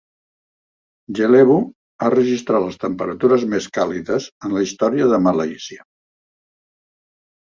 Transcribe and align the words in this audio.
Jelebu 1.17 1.57
ha 1.99 2.07
registrat 2.13 2.63
les 2.67 2.79
temperatures 2.83 3.45
més 3.51 3.67
càlides 3.75 4.25
en 4.49 4.55
la 4.55 4.63
història 4.69 5.11
de 5.13 5.21
Malàisia. 5.27 5.85